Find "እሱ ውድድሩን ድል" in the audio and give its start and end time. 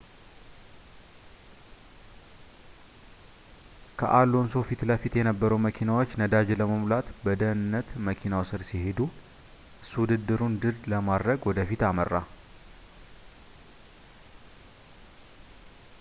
9.83-10.79